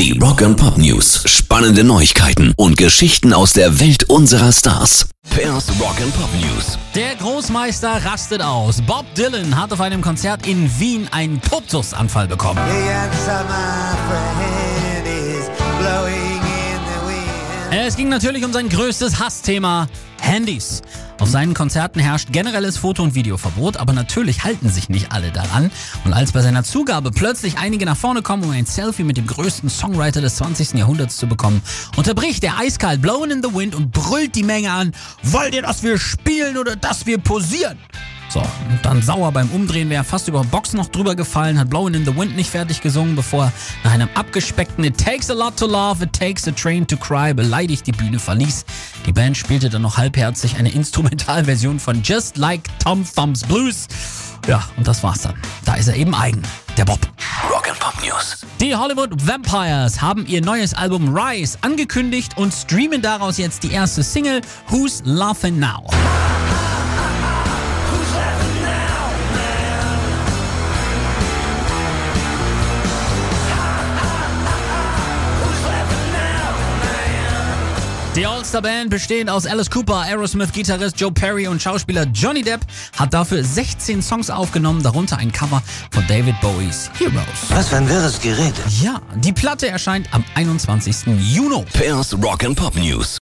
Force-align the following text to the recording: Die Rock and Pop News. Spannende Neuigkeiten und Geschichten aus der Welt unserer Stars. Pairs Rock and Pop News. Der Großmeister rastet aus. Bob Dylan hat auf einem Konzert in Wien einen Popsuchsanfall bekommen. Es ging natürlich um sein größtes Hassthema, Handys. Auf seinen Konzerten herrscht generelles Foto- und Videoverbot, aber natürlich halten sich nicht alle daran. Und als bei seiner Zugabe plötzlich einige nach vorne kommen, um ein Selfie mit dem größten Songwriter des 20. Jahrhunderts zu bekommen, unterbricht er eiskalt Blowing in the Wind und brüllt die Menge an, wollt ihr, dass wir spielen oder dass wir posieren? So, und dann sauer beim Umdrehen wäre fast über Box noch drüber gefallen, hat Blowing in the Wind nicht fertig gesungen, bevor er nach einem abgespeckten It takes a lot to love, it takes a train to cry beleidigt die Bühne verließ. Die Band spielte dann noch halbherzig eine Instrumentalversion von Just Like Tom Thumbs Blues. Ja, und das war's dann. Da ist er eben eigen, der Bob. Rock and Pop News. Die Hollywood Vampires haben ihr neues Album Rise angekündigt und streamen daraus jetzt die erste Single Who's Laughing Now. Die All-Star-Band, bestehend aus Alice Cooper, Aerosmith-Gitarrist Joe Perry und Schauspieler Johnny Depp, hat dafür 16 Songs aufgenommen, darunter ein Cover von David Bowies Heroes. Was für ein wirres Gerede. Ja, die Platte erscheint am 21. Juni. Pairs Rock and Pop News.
Die 0.00 0.18
Rock 0.18 0.40
and 0.40 0.56
Pop 0.56 0.78
News. 0.78 1.24
Spannende 1.26 1.84
Neuigkeiten 1.84 2.54
und 2.56 2.78
Geschichten 2.78 3.34
aus 3.34 3.52
der 3.52 3.80
Welt 3.80 4.04
unserer 4.04 4.50
Stars. 4.50 5.10
Pairs 5.28 5.68
Rock 5.78 6.00
and 6.00 6.14
Pop 6.14 6.30
News. 6.40 6.78
Der 6.94 7.16
Großmeister 7.16 8.02
rastet 8.06 8.40
aus. 8.40 8.80
Bob 8.80 9.04
Dylan 9.14 9.60
hat 9.60 9.74
auf 9.74 9.80
einem 9.82 10.00
Konzert 10.00 10.46
in 10.46 10.70
Wien 10.80 11.06
einen 11.10 11.38
Popsuchsanfall 11.38 12.28
bekommen. 12.28 12.58
Es 17.70 17.94
ging 17.94 18.08
natürlich 18.08 18.42
um 18.42 18.54
sein 18.54 18.70
größtes 18.70 19.20
Hassthema, 19.20 19.86
Handys. 20.20 20.82
Auf 21.18 21.28
seinen 21.28 21.54
Konzerten 21.54 22.00
herrscht 22.00 22.32
generelles 22.32 22.78
Foto- 22.78 23.02
und 23.02 23.14
Videoverbot, 23.14 23.76
aber 23.76 23.92
natürlich 23.92 24.44
halten 24.44 24.68
sich 24.70 24.88
nicht 24.88 25.12
alle 25.12 25.30
daran. 25.30 25.70
Und 26.04 26.12
als 26.12 26.32
bei 26.32 26.40
seiner 26.40 26.64
Zugabe 26.64 27.10
plötzlich 27.10 27.58
einige 27.58 27.84
nach 27.84 27.96
vorne 27.96 28.22
kommen, 28.22 28.44
um 28.44 28.50
ein 28.50 28.66
Selfie 28.66 29.04
mit 29.04 29.16
dem 29.16 29.26
größten 29.26 29.68
Songwriter 29.68 30.20
des 30.20 30.36
20. 30.36 30.74
Jahrhunderts 30.74 31.16
zu 31.16 31.26
bekommen, 31.26 31.62
unterbricht 31.96 32.42
er 32.44 32.58
eiskalt 32.58 33.02
Blowing 33.02 33.30
in 33.30 33.42
the 33.42 33.54
Wind 33.54 33.74
und 33.74 33.92
brüllt 33.92 34.34
die 34.34 34.44
Menge 34.44 34.70
an, 34.70 34.92
wollt 35.22 35.54
ihr, 35.54 35.62
dass 35.62 35.82
wir 35.82 35.98
spielen 35.98 36.56
oder 36.56 36.76
dass 36.76 37.06
wir 37.06 37.18
posieren? 37.18 37.78
So, 38.30 38.38
und 38.38 38.78
dann 38.84 39.02
sauer 39.02 39.32
beim 39.32 39.48
Umdrehen 39.50 39.90
wäre 39.90 40.04
fast 40.04 40.28
über 40.28 40.44
Box 40.44 40.72
noch 40.72 40.86
drüber 40.86 41.16
gefallen, 41.16 41.58
hat 41.58 41.68
Blowing 41.68 41.94
in 41.94 42.04
the 42.04 42.16
Wind 42.16 42.36
nicht 42.36 42.48
fertig 42.48 42.80
gesungen, 42.80 43.16
bevor 43.16 43.46
er 43.46 43.52
nach 43.82 43.90
einem 43.90 44.08
abgespeckten 44.14 44.84
It 44.84 44.96
takes 44.96 45.28
a 45.30 45.34
lot 45.34 45.56
to 45.56 45.66
love, 45.66 46.04
it 46.04 46.12
takes 46.12 46.46
a 46.46 46.52
train 46.52 46.86
to 46.86 46.96
cry 46.96 47.34
beleidigt 47.34 47.88
die 47.88 47.92
Bühne 47.92 48.20
verließ. 48.20 48.64
Die 49.06 49.12
Band 49.12 49.36
spielte 49.36 49.70
dann 49.70 49.82
noch 49.82 49.96
halbherzig 49.96 50.56
eine 50.56 50.70
Instrumentalversion 50.74 51.80
von 51.80 52.02
Just 52.02 52.36
Like 52.36 52.62
Tom 52.78 53.04
Thumbs 53.14 53.42
Blues. 53.44 53.86
Ja, 54.46 54.62
und 54.76 54.86
das 54.86 55.02
war's 55.02 55.22
dann. 55.22 55.34
Da 55.64 55.74
ist 55.74 55.88
er 55.88 55.96
eben 55.96 56.14
eigen, 56.14 56.42
der 56.76 56.84
Bob. 56.84 57.00
Rock 57.50 57.68
and 57.68 57.78
Pop 57.78 57.94
News. 58.02 58.38
Die 58.60 58.74
Hollywood 58.74 59.10
Vampires 59.26 60.00
haben 60.00 60.26
ihr 60.26 60.42
neues 60.42 60.74
Album 60.74 61.14
Rise 61.16 61.58
angekündigt 61.60 62.36
und 62.36 62.52
streamen 62.52 63.02
daraus 63.02 63.38
jetzt 63.38 63.62
die 63.62 63.72
erste 63.72 64.02
Single 64.02 64.40
Who's 64.68 65.02
Laughing 65.04 65.58
Now. 65.58 65.86
Die 78.20 78.26
All-Star-Band, 78.26 78.90
bestehend 78.90 79.30
aus 79.30 79.46
Alice 79.46 79.70
Cooper, 79.70 80.02
Aerosmith-Gitarrist 80.02 81.00
Joe 81.00 81.10
Perry 81.10 81.48
und 81.48 81.62
Schauspieler 81.62 82.04
Johnny 82.12 82.42
Depp, 82.42 82.60
hat 82.98 83.14
dafür 83.14 83.42
16 83.42 84.02
Songs 84.02 84.28
aufgenommen, 84.28 84.82
darunter 84.82 85.16
ein 85.16 85.32
Cover 85.32 85.62
von 85.90 86.06
David 86.06 86.38
Bowies 86.42 86.90
Heroes. 86.98 87.24
Was 87.48 87.70
für 87.70 87.76
ein 87.76 87.88
wirres 87.88 88.20
Gerede. 88.20 88.60
Ja, 88.82 89.00
die 89.14 89.32
Platte 89.32 89.68
erscheint 89.68 90.06
am 90.12 90.22
21. 90.34 91.06
Juni. 91.18 91.64
Pairs 91.72 92.14
Rock 92.22 92.44
and 92.44 92.58
Pop 92.58 92.76
News. 92.76 93.18